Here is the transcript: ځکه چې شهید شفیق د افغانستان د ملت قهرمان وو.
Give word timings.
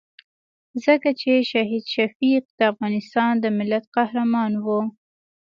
ځکه 0.85 1.09
چې 1.21 1.31
شهید 1.51 1.83
شفیق 1.95 2.43
د 2.57 2.59
افغانستان 2.71 3.31
د 3.39 3.45
ملت 3.57 3.83
قهرمان 3.95 4.51
وو. 4.63 4.81